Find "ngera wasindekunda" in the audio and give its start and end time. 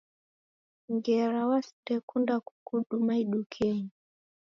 0.93-2.33